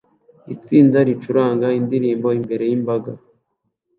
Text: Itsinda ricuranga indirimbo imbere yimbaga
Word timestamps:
Itsinda 0.55 0.97
ricuranga 1.07 1.67
indirimbo 1.79 2.27
imbere 2.39 2.63
yimbaga 2.69 3.11